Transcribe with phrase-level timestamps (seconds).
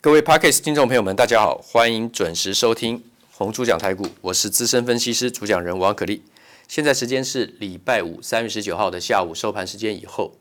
[0.00, 3.02] 各位 Podcast 听众朋友们，大家好，欢迎准时收听
[3.32, 6.22] 红猪讲台股，我是资深分析师主讲人王可立。
[6.68, 10.36] 现在时间是礼拜五三月十九号的下午收盘时间以后。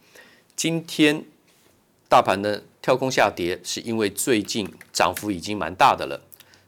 [0.55, 1.23] 今天
[2.07, 6.21] 大盘呢跳空下跌，是因为最近涨幅已经蛮大的了，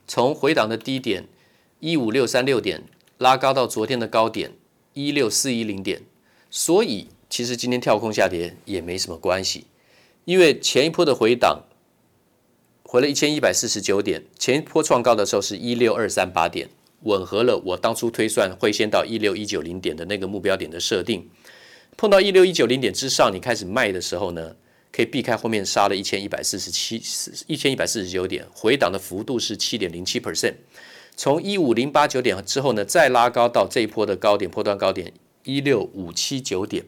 [0.08, 1.28] 从回档的低点
[1.80, 2.82] 一五六三六点
[3.20, 4.54] 拉高到昨天的高点
[4.96, 6.02] 一六四一零点，
[6.50, 9.68] 所以其实今天跳空下跌也没什么关系，
[10.26, 11.66] 因为前一波的回档。
[12.92, 16.68] 回了一千一百四十九点，前一波创高的时候是一六二三八点，
[17.04, 21.30] 吻合了我当初推算会先到一六一九零点的那个目标点的设定。
[21.96, 24.56] 碰到一六一九零点之上，你开始卖的时候呢，
[24.92, 27.00] 可以避开后面杀了一千一百四十七
[27.46, 30.56] 一千一百四十九点，回档的幅度是七点零七 percent。
[31.16, 36.86] 从一五零八九点之后呢，再拉高到这一波的高点，波段高点一六五七九点。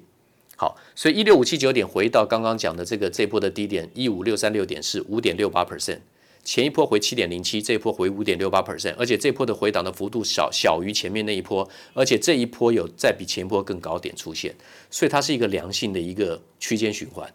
[0.61, 5.97] 好，所以一六五七九点回到刚刚讲的这个这波的低点一五六三六点是五点六八 percent，
[6.43, 14.53] 前一波回七点零七，这一波回五点六八 percent，而且这波的回档的幅度小小于前面那一波，而且这一波有再比前一波更高点出现，
[14.91, 17.27] 所以它是一个良性的一个区间循环。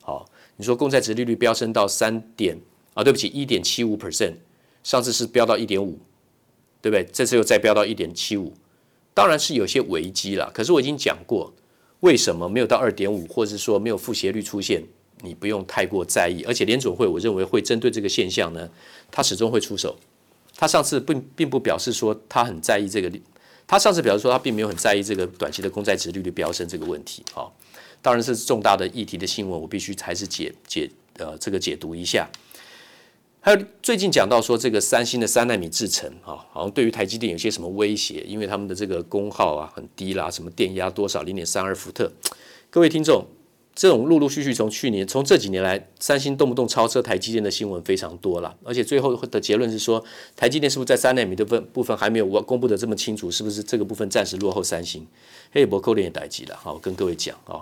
[0.00, 2.58] 好，你说公债值利率飙升到三点
[2.94, 4.34] 啊，对不起，一点七五 percent，
[4.82, 5.96] 上次是飙到一点五，
[6.82, 7.08] 对不对？
[7.12, 8.52] 这次又再飙到一点七五，
[9.14, 11.54] 当然是有些危机了，可是我已经讲过。
[12.04, 14.84] 为什么没有到二点五，或者是说没有负斜率出现？
[15.22, 16.44] 你不用太过在意。
[16.46, 18.68] 而且联准会，我认为会针对这个现象呢，
[19.10, 19.96] 他始终会出手。
[20.54, 23.10] 他上次并并不表示说他很在意这个，
[23.66, 27.24] 他上次表示说他并没有很在意这个短期的公债殖利率飙升这个问题。
[27.32, 27.56] 好，
[28.02, 32.28] 当然是重大的议题的新闻，我必须还是解解呃这个解读一下。
[33.44, 42.10] 还有最近讲到说，这个三星的三纳米制程啊，好像对于台积电有些什么威胁，因为他们的这个功耗啊很低啦，什么电压多少零点三二伏特。
[42.70, 43.26] 各位听众，
[43.74, 50.02] 这种陆陆续续从去年从这几年来，三星动不动超车台积电的新闻非常多了，而且最后的结论是说，
[50.34, 55.06] 台积电是不是在三纳米的部部分还没有公布的这么清楚，是不是这个部分暂时落后三星？
[55.52, 57.60] 嘿，博扣链也待机了，好，我跟各位讲啊。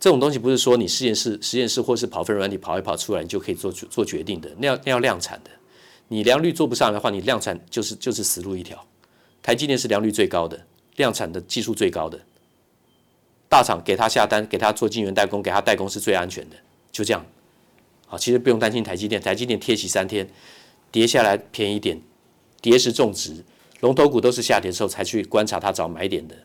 [0.00, 4.48] 这种东西不是说你实验室、实验室或是跑分软体跑一跑出来，你就可以做做决定的。
[4.58, 5.50] 那要那要量产的，
[6.06, 8.86] 你良率做不上的话，你量产就是就是死路一条。
[9.42, 10.66] 台积电是良率最高的，
[10.96, 12.20] 量产的技术最高的，
[13.48, 16.56] 大厂给他下单，给他做晶圆代工，给他代工是最安全的，
[16.92, 17.24] 就这样。
[18.06, 20.28] 好，其实不用担心台积电，台积电贴息三天，
[20.92, 22.00] 跌下来便宜点，
[22.60, 23.44] 跌时种植，
[23.80, 26.36] 龙头股都是下跌的时候才去观察它找买点的。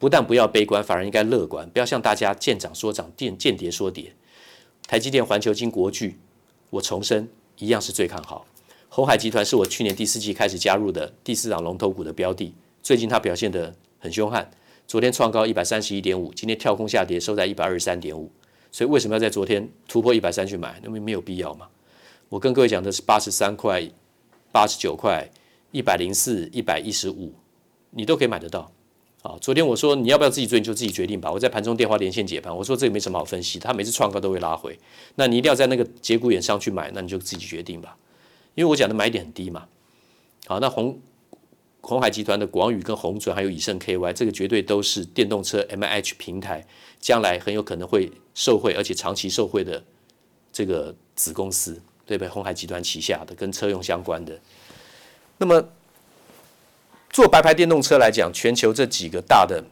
[0.00, 1.68] 不但不要悲观，反而应该乐观。
[1.68, 4.10] 不要像大家见涨说涨，见见跌说跌。
[4.88, 6.18] 台积电、环球金、国巨，
[6.70, 7.28] 我重申
[7.58, 8.46] 一样是最看好。
[8.88, 14.50] 鸿海集团是我去年第四季开始加入的第四档龙头股的标的，最近它表现得很凶悍。
[14.86, 18.32] 昨天创高一百三十一点五，今天跳空下跌，收在一百二十三点五。
[18.72, 20.80] 所以为什么要在昨天突破一百三去买？
[20.82, 21.68] 因为没有必要嘛。
[22.30, 23.86] 我跟各位讲的是八十三块、
[24.50, 25.30] 八十九块、
[25.72, 27.34] 一百零四、一百一十五，
[27.90, 28.72] 你都可以买得到。
[29.22, 31.30] 啊，昨天我说你要不要自己追，你就自己决定吧。
[31.30, 34.78] 我在盘中电话连线解盘，我说这个没什么好分析，他每次创高都会拉回，
[35.16, 37.98] 那你一定要在那个节骨眼上去买，那你就自己决定吧。
[38.54, 39.66] 因为我讲的买点很低嘛。
[40.46, 40.98] 好，那红
[41.82, 46.66] 红海集团的广宇跟红准还有以盛 KY，这个绝对都是电动车 MH 平台
[46.98, 49.84] 将来很有可能会受惠，而且长期受惠的
[50.50, 51.74] 这个子公司，
[52.06, 52.28] 对不对？
[52.28, 54.40] 红海集团旗下的跟车用相关的，
[55.36, 55.62] 那么。
[57.10, 59.64] 做白牌电动车来讲，全球这几个大的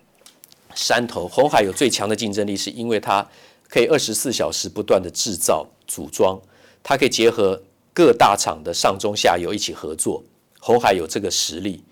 [0.74, 3.28] 山头，鸿海有最强的竞争力，是因为它
[3.68, 6.40] 可以二十四小时不断的制造组装，
[6.82, 7.62] 它可以结合
[7.94, 10.24] 各大厂的上中下游一起合作。
[10.58, 11.84] 鸿海有这个实力，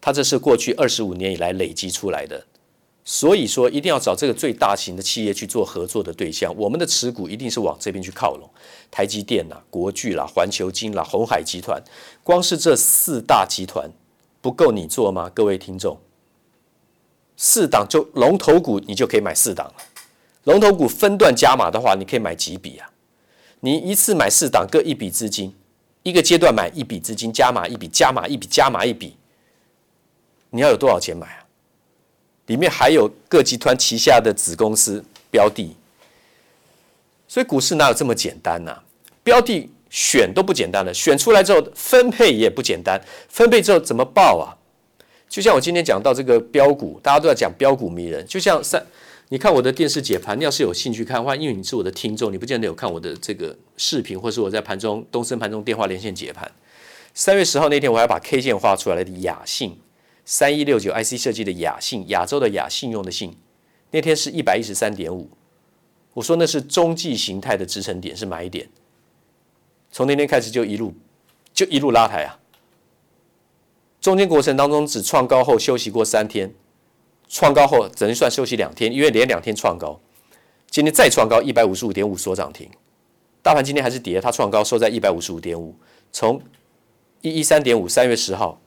[0.00, 2.46] 它这是过去二十五年以来累积出来的。
[3.04, 6.54] 所以说，一定要找这个最大型的企业去做合作的对象。
[6.56, 8.48] 我们的持股一定是往这边去靠拢，
[8.90, 11.82] 台积电啦、国巨啦、环球金啦、鸿海集团，
[12.22, 13.90] 光是这四大集团。
[14.44, 15.30] 不够你做吗？
[15.32, 15.98] 各位听众，
[17.34, 19.74] 四档就龙头股，你就可以买四档了。
[20.42, 22.90] 龙头股分段加码的话，你可以买几笔啊？
[23.60, 25.54] 你一次买四档各一笔资金，
[26.02, 29.16] 一个阶段买一笔资金，加码一笔，加码一笔，加码一笔，
[30.50, 31.46] 你要有多少钱买啊？
[32.44, 35.74] 里面还有各集团旗下的子公司标的，
[37.26, 38.78] 所以股市哪有这么简单呢？
[39.22, 39.70] 标的。
[39.94, 44.50] 选都不简单了，选出来之后分配也不简单，分配之后怎么报啊？
[45.28, 48.84] 就像我今天讲到这个标股，大家都在讲标股迷人，就像三，
[49.28, 56.50] 你看我的电视解盘，要是有兴趣看的话，因为你是我的听众，你不见得有看我的这个视频，或是我在盘中东升盘中电话连线解盘。
[57.14, 59.78] 三月十号那天，我还把 K 线画出来的雅信
[60.24, 63.36] 三一六九 IC 设计的雅信，亚洲的雅信用的信，
[63.92, 65.30] 那天是一百一十三点五，
[66.14, 68.68] 我说那是中继形态的支撑点，是买点。
[69.94, 70.92] 从那天开始就一路
[71.52, 72.40] 就一路拉抬啊。
[74.00, 76.52] 中间过程当中只创高后休息过三天，
[77.28, 80.00] 创高后只能算休息两天，因为连两天创高。
[80.68, 82.68] 今天再创高一百五十五点五，所涨停。
[83.40, 85.76] 大盘今天还是跌，它创高收在一百五十五点五，
[86.10, 86.42] 从
[87.20, 88.60] 一一三点五三月十号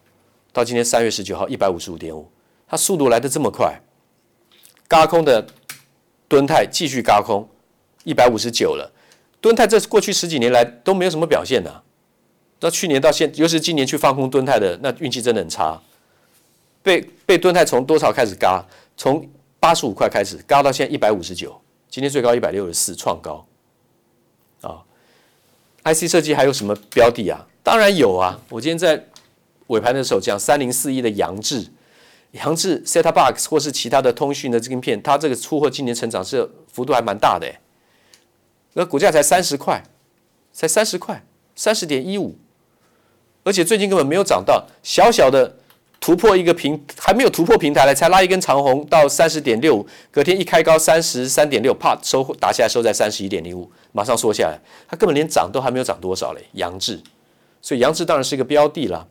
[0.54, 2.32] 到今天三月十九号一百五十五点五，
[2.70, 3.82] 它速度来得这么快。
[4.88, 5.46] 高空的
[6.30, 7.50] 敦泰继续高空，
[8.06, 8.94] 一百五十九了。
[9.40, 11.84] 敦泰这过去十几年来都没有什么表现的、啊，
[12.60, 15.80] 到去年到现，尤其是今年去放空敦泰的，那运气真的很差。
[16.82, 18.64] 被被敦泰从多少开始轧？
[18.96, 19.30] 从
[19.60, 23.46] 八十五块开始轧到现在一百五十九，今天最高一百六十四创高。
[24.62, 24.82] 啊
[25.84, 27.46] ，IC 设计还有什么标的啊？
[27.62, 29.04] 当然有啊，我今天在
[29.68, 31.68] 尾盘的时候讲三零四一的杨志，
[32.32, 37.54] 杨志 set-top box 或是其他的通讯的晶片，它这个出货今年成长是幅度还蛮大的，
[38.78, 39.82] 那股价才三十块，
[40.54, 41.26] 才三十块，
[41.56, 42.38] 三十点一五，
[43.44, 45.58] 而且最近根本没有涨到，小小的
[46.00, 57.02] 突破一个平，还没有突破平台来，才拉一根长红到三十点六，隔天一开高三十三点六，啪收打下来收在三十一点零五，马上缩下来，它根本连涨都还没有涨多少嘞，杨智，
[57.60, 59.08] 所以杨智当然是一个标的啦。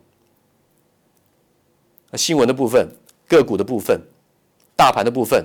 [2.15, 2.89] 新闻的部分。
[3.29, 4.01] 个股的部分，
[4.77, 5.45] 大盘的部分，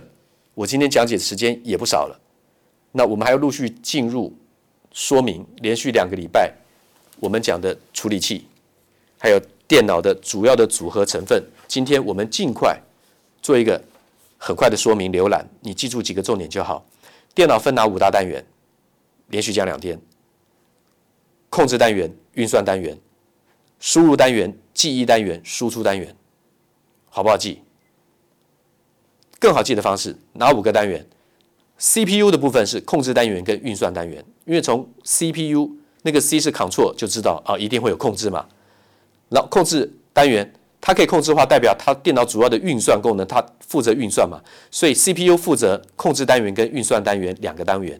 [0.53, 2.19] 我今天讲解的时间也不少了。
[2.91, 4.33] 那我们还要陆续进入
[4.91, 6.53] 说明，连续两个礼拜
[7.19, 8.45] 我们讲的处理器，
[9.17, 11.43] 还有电脑的主要的组合成分。
[11.67, 12.77] 今天我们尽快
[13.41, 13.81] 做一个
[14.37, 16.85] 很快的说明浏览，你记住几个重点就好。
[17.33, 18.45] 电脑分哪五大单元？
[19.27, 19.97] 连续讲两天：
[21.49, 22.99] 控制单元、运算单元、
[23.79, 26.13] 输入单元、记忆单元、输出单元，
[27.09, 27.61] 好不好记？
[29.39, 31.07] 更好记的方式，哪五个单元
[31.81, 35.67] ？CPU 的部分是控制单元跟运算单元，因为从 CPU
[36.03, 38.45] 那个 C 是 Control 就知道啊，一定会有控制嘛。
[39.29, 44.39] 然后控制单元它可以控制的话，代表它电脑主要的运算功能，它负责运算嘛，
[44.69, 47.99] 所以 CPU 负责控制单元跟运算单元两个单元。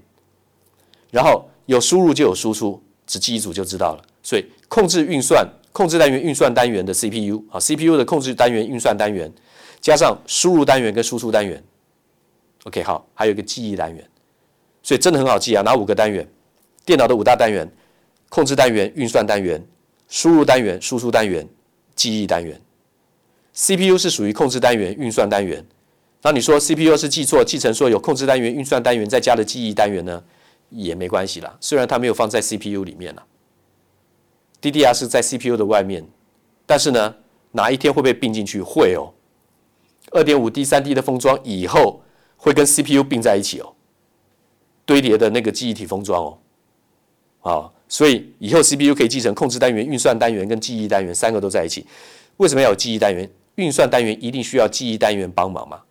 [1.10, 4.04] 然后有输入就有输出，只记一组就知道了。
[4.22, 9.32] 所以控制运算、控制单元、运算单元的 CPU 啊，CPU 的控制单元、运算单元。
[9.80, 11.64] 加上输入单元跟输出单元
[12.64, 14.08] ，OK，好，还有一个记忆单元，
[14.82, 15.62] 所以真的很好记啊。
[15.62, 16.28] 哪五个单元？
[16.86, 17.70] 电脑的五大单元：
[18.30, 19.66] 控制单元、运算单元、
[20.08, 21.48] 输入单元、输出单元、
[21.96, 22.60] 记忆单元。
[23.54, 25.66] CPU 是属于控制单元、运算单元。
[26.22, 30.24] 那你说 CPU 是记错，记成说有控制单元、运算单元再加的记忆单元呢？
[30.70, 31.58] 也没关系啦。
[31.60, 33.26] 虽然它没有放在 CPU 里面了
[34.62, 36.08] ，DDR 是在 CPU 的外面，
[36.66, 37.14] 但是呢，
[37.52, 38.62] 哪一天会被并进去？
[38.62, 39.12] 会哦。
[40.12, 42.02] 二点五 D、三 D 的封装以后
[42.44, 43.72] 会跟 CPU 并在一起哦，
[44.84, 46.38] 堆叠的那个记忆体封装哦，
[47.42, 51.86] 啊，所以以后 CPU 可以继承控制单元、运算单元跟记忆单元三个都在一起。
[52.38, 53.30] 为什么要有记忆单元？
[53.56, 55.82] 运算单元一定需要记忆单元帮忙嘛？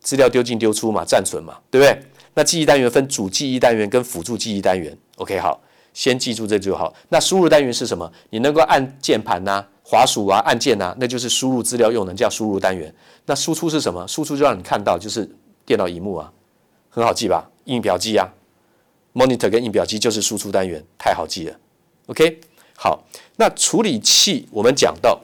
[0.00, 1.98] 资料丢进丢出嘛，暂存嘛，对不对？
[2.34, 4.96] 那记忆单元分主记忆单元跟辅助记忆单元。
[5.16, 5.58] OK，好，
[5.94, 6.92] 先记住这就好。
[7.08, 8.12] 那输入单元是什么？
[8.28, 12.94] 你能够按键盘呐、滑鼠啊、按键呐，那就是输入资料用的，叫输入单元。
[13.26, 14.06] 那输出是什么？
[14.06, 15.28] 输出就让你看到，就是
[15.68, 16.32] 电脑荧幕啊，
[16.88, 17.46] 很好记吧？
[17.64, 18.26] 印表机啊
[19.12, 21.54] ，monitor 跟印表机就是输出单元，太好记了。
[22.06, 22.40] OK，
[22.74, 23.04] 好，
[23.36, 25.20] 那处理器我们讲到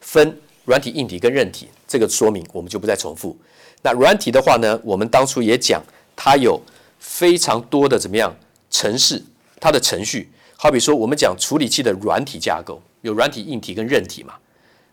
[0.00, 3.36] 分软体、硬体跟韧体，这个说明我们就不再重复。
[3.82, 5.84] 那软体的话呢，我们当初也讲，
[6.16, 6.58] 它有
[6.98, 8.34] 非常多的怎么样
[8.70, 9.22] 程式，
[9.60, 14.32] 它的程序，好比说我们讲处理器的软体架构，有软体、硬体跟韧体嘛。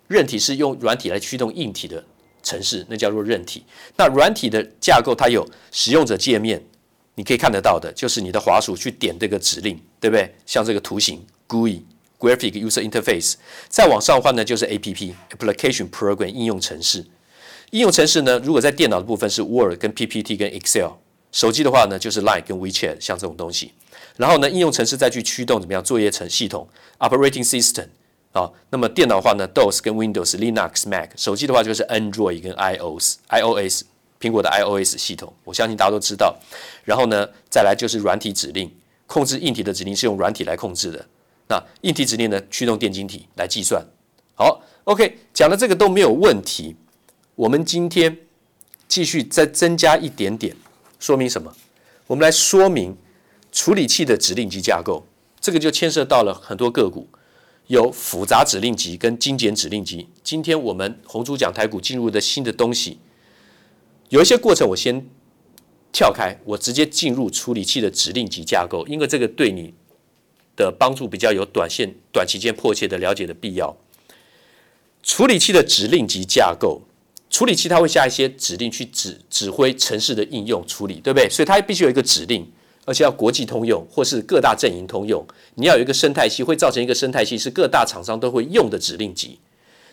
[0.09, 2.03] 韧体是用软体来驱动硬体的
[2.43, 3.63] 城市，那叫做韧体。
[3.97, 6.62] 那软体的架构，它有使用者界面，
[7.15, 10.35] 你可以看得到的，就是你的滑鼠去点这个指令，对不对？
[10.45, 13.35] 像这个图形 GUI（Graphic User Interface）。
[13.69, 17.05] 再往上换呢，就是 APP（Application Program） 应用程式。
[17.71, 20.91] 应用程式呢，如果在电脑的部分是 Word 跟 PPT 跟 Excel，
[21.31, 23.71] 手机的话呢，就是 Line 跟 WeChat，像这种东西。
[24.17, 26.67] 然后呢，应用程式再去驱动怎么样作业程系统
[27.00, 27.88] （Operating System）。
[28.35, 33.83] 好，那么电脑的话呢，DOS 跟 Windows、Linux、Mac；手机的话就是 Android 跟 iOS、iOS，
[34.19, 36.35] 苹果的 iOS 系统，我相信大家都知道。
[36.83, 38.75] 然后呢，再来就是软体指令，
[39.05, 41.05] 控制硬体的指令是用软体来控制的。
[41.47, 43.85] 那硬体指令呢，驱动电晶体来计算。
[44.33, 46.75] 好，OK，讲的这个都没有问题。
[47.35, 48.17] 我们今天
[48.87, 50.55] 继续再增加一点点，
[50.97, 51.53] 说明什么？
[52.07, 52.97] 我们来说明
[53.51, 55.05] 处理器的指令集架构，
[55.39, 57.07] 这个就牵涉到了很多个股。
[57.67, 60.08] 有复杂指令集跟精简指令集。
[60.24, 63.00] 今天我们红猪讲台股进入的新的东西，
[64.10, 65.05] 有一些过程我先
[65.91, 69.74] 跳开，我直接进入处理器的指令集架构，因为这个对你
[70.55, 73.75] 的帮助比较有短线、短期间迫切的了解的必要。
[75.01, 76.82] 处理器的指令集架构，
[77.29, 81.29] 处理器它会下一些指令去指指挥程式的应用处理，对不对？
[81.29, 82.50] 所以它必须有一个指令，
[82.85, 85.25] 而且要国际通用或是各大阵营通用。
[85.55, 89.39] 你要有一个生态系，会造成一个生态系是各大厂商都会用的指令集。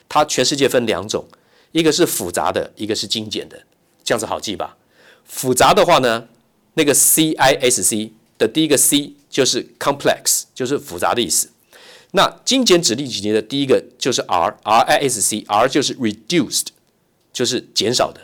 [0.08, 1.24] 它全世界分两种，
[1.72, 3.62] 一个是复杂的，一个是精简的，
[4.02, 4.76] 这样子好记吧？
[5.24, 6.26] 复杂的话呢，
[6.74, 11.50] 那个 C I S C 的第一个 C 就是 complex，就是复杂的意思。
[12.12, 16.66] 那精简指令集的第一个就是 R，R I S C，R 就是 reduced，
[17.32, 18.22] 就是减少的，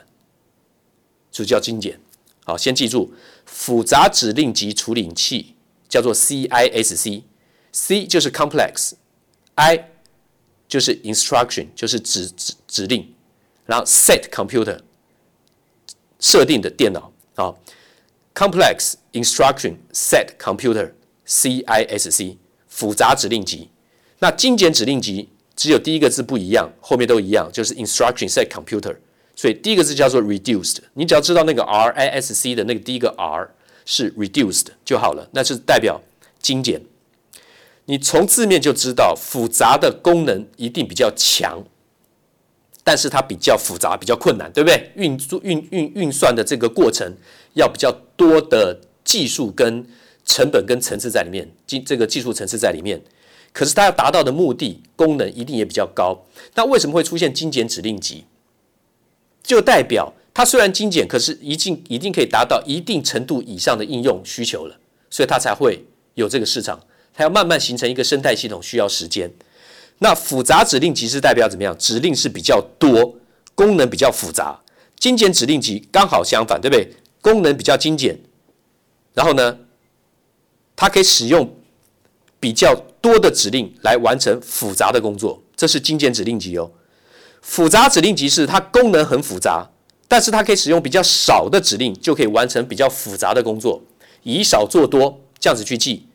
[1.30, 2.00] 就叫精简。
[2.48, 3.12] 好，先记住，
[3.44, 5.56] 复杂指令集处理器
[5.88, 9.90] 叫做 C I S C，C 就是 complex，I
[10.68, 13.12] 就是 instruction，就是指指指令，
[13.64, 14.78] 然后 set computer
[16.20, 17.12] 设定的电脑。
[17.34, 17.60] 好
[18.32, 22.38] ，complex instruction set computer，C I S C
[22.68, 23.70] 复杂指令集。
[24.20, 28.96] 那精简指令集只有第一个字不一样，后面都一样，就是 instruction set computer。
[29.36, 30.78] 所以第一个字叫做 reduced。
[30.94, 36.00] 你只要知道那个 R I S C 的那个第一个 R 是 reduced 就好了，那是代表
[36.40, 36.80] 精简。
[37.84, 41.62] 你从字面就知道，复杂的功能一定比较强，
[42.82, 44.90] 但是它比较复杂，比较困难，对不对？
[44.96, 47.14] 运作运运运算的这个过程
[47.54, 49.86] 要比较多的技术跟
[50.24, 53.00] 成本跟层次在里面，技这个技术层次在里面。
[53.52, 56.26] 可是它要达到的目的功能一定也比较高。
[56.56, 58.24] 那为什么会出现精简指令集？
[59.46, 64.76] 就代表它虽然精简，可是一定一定可以达到一定程度以上的应用需求了，
[65.08, 65.84] 所以它才会
[66.14, 66.78] 有这个市场。
[67.14, 69.30] 它要慢慢形成一个生态系统，需要时间。
[70.00, 71.74] 那复杂指令集是代表怎么样？
[71.78, 73.16] 指令是比较多，
[73.54, 74.60] 功能比较复杂。
[74.98, 76.92] 精简指令集刚好相反，对不对？
[77.22, 78.18] 功能比较精简，
[79.14, 79.58] 然后呢，
[80.74, 81.54] 它可以使用
[82.40, 82.84] 比较。
[83.06, 86.68] 多的指令来完成复杂的工作，这是精简指令集哦。
[87.40, 89.68] 复杂指令集是它功能很复杂，
[90.08, 93.82] 但是它可以使用比较少的指令就可以完成比较复杂的工作，
[94.22, 96.06] 以少做多，这样子去记。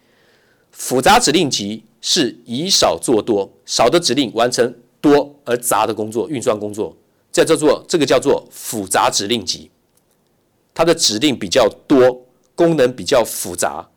[0.72, 6.96] 复杂指令集是以少做多，少的指令完成多而杂的工作，运算工作，
[7.32, 9.70] 这叫做这个叫做复杂指令集。
[10.74, 12.26] 它的指令比较多，
[12.56, 13.88] 功能比较复杂，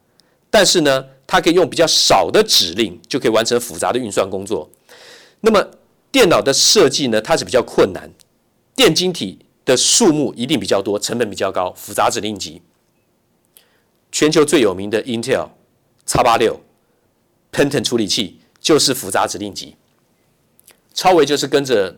[0.50, 4.69] 但是呢，它可以用比较少的指令就可以完成复杂的运算工作。
[5.40, 5.64] 那么
[6.14, 8.09] 电脑的设计呢，它是比较困难，
[8.76, 11.73] 电晶体的数目一定比较多，成本比较高。
[11.73, 12.62] 复杂指令集，
[14.12, 15.49] 全球最有名的 Intel
[16.06, 16.59] x86
[17.50, 19.75] Pentium 处理器就是复杂指令集。
[20.92, 21.97] 超微就是跟着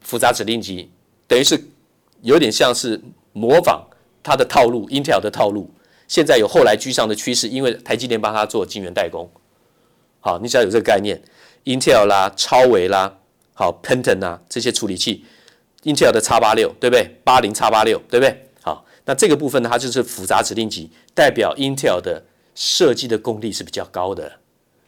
[0.00, 0.90] 复杂指令集，
[1.26, 1.62] 等于是
[2.22, 2.98] 有点像是
[3.34, 3.86] 模仿
[4.22, 5.70] 它的套路，Intel 的套路。
[6.06, 9.30] 现在有后来居上的趋势，因为台积电帮他做晶圆代工。
[10.20, 11.22] 好，你只要有这个概念
[11.66, 13.17] ，Intel 啦、超微啦、
[13.58, 15.24] 好 Pentium 啊这些处理器
[15.82, 17.18] ，Intel 的 X 八六对不对？
[17.24, 18.48] 八零 X 八六对不对？
[18.62, 22.24] 好，那这个部分呢，它就是复杂指令集，代表 Intel 的
[22.54, 24.38] 设计的功力是比较高的。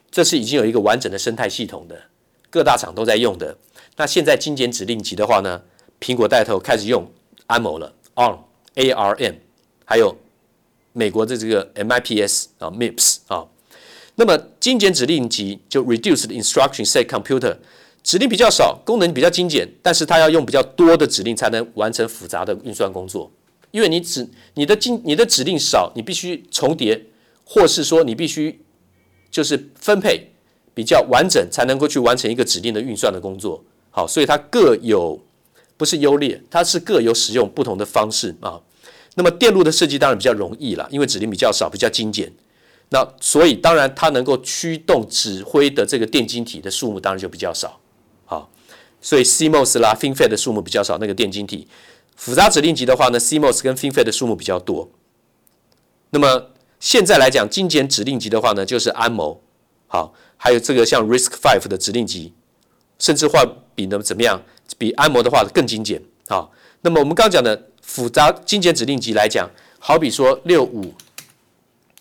[0.09, 2.01] 这是已经有一个完整的生态系统的，
[2.49, 3.57] 各大厂都在用的。
[3.97, 5.61] 那现在精简指令集的话呢，
[5.99, 7.05] 苹果带头开始用
[7.49, 8.39] ARM 了，ARM
[8.77, 9.35] ARM，
[9.85, 10.17] 还有。
[10.93, 13.47] 美国的这个 MIPS 啊，MIPS 啊，
[14.17, 17.57] 那么精简指令集就 Reduced Instruction Set Computer，
[18.03, 23.31] 指令比较少，功能比较精简，但是它要用比较多的指令才能完成复杂的运算工作。
[23.71, 27.07] 因为你指你的精你的指令少，你必须重叠，
[27.45, 28.61] 或是说你必须
[29.31, 30.33] 就是分配
[30.75, 33.63] 比较完整，才能够去完成一个指令的运算的工作。
[33.91, 35.21] 好，所以它各有
[35.77, 38.61] 不是优劣，它是各有使用不同的方式啊。
[39.15, 42.33] 那么电路的设计当然比较容易了，因为指令比较少，比较精简。
[42.89, 47.79] 那所以当然它能够驱动指挥的这个电晶体的数目当然就比较少。
[49.01, 50.99] 所以 CMOS 啦、FinFET 的数目比较少。
[50.99, 51.67] 那个电晶体
[52.17, 54.91] 复杂指令集的话呢，CMOS 跟 FinFET 的数目比较多。
[56.11, 59.39] 那么现在来讲，精简指令集的话呢，就是 ARM。
[59.87, 62.33] 好，还有这个像 RISC-V 的指令集，
[62.99, 64.43] 甚至话比呢怎么样？
[64.79, 66.03] 比 ARM 的话更精简。
[66.29, 66.53] 好，
[66.83, 67.67] 那么我们刚讲的。
[67.83, 70.95] 复杂精简指令集来讲，好比说六五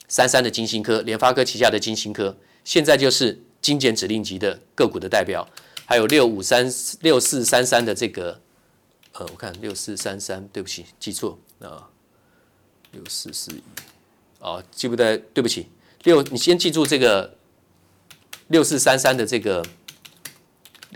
[0.08, 5.48] 三三的金星科，联发科旗下的金星科，现在就是精简指令集的个股的代表。
[5.90, 8.40] 还有六五三六四三三的这个，
[9.14, 11.90] 呃，我看六四三三，对不起，记错啊，
[12.92, 13.64] 六四四一，
[14.38, 15.66] 哦，记不得，对不起，
[16.04, 17.34] 六，你先记住这个
[18.50, 19.66] 六四三三的这个，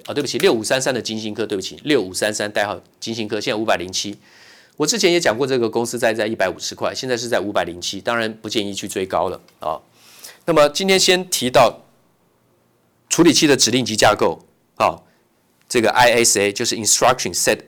[0.06, 4.16] 哦，对不起，六五三三的金星科，对不起，六五三三代号金星科，现在五百零七。
[4.78, 9.82] 我之前也讲过，这个公司在在一百五十块，现在是在五百零七，当然不建议去追高了啊。
[10.46, 11.82] 那么今天先提到
[13.10, 15.02] 处理器的指令集架构，啊，
[15.70, 17.60] 这个 ISA 就是 Instruction Set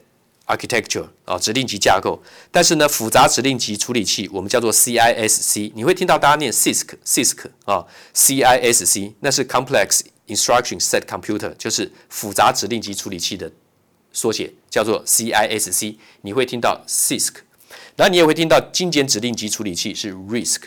[0.48, 2.22] Architecture 啊，指令集架构。
[2.52, 13.52] 但是呢，复杂指令集处理器我们叫做 CISC，你会听到大家念 CISC，CISC 啊，CISC 那是 Complex Instruction Set Computer，就是复杂指令集处理器的
[14.12, 15.98] 缩写，叫做 CISC。
[16.22, 17.34] 你会听到 CISC，
[17.96, 20.64] 然后你也会听到精简指令集处理器是 RISC。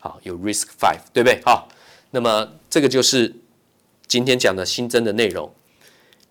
[0.00, 1.42] 好，有 RISC-V，对不对？
[1.44, 1.68] 好，
[2.12, 3.34] 那么这个就是
[4.06, 5.52] 今天讲的新增的内容。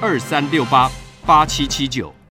[0.00, 0.90] 二三六八
[1.26, 2.13] 八七七九。